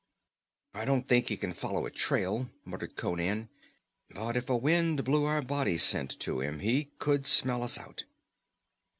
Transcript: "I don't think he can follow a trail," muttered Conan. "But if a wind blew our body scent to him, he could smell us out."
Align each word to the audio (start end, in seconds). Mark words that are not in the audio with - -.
"I 0.73 0.83
don't 0.85 1.07
think 1.07 1.29
he 1.29 1.37
can 1.37 1.53
follow 1.53 1.85
a 1.85 1.91
trail," 1.91 2.49
muttered 2.65 2.95
Conan. 2.95 3.49
"But 4.09 4.35
if 4.35 4.49
a 4.49 4.57
wind 4.57 5.03
blew 5.03 5.25
our 5.25 5.43
body 5.43 5.77
scent 5.77 6.19
to 6.21 6.39
him, 6.41 6.57
he 6.57 6.85
could 6.97 7.27
smell 7.27 7.61
us 7.61 7.77
out." 7.77 8.05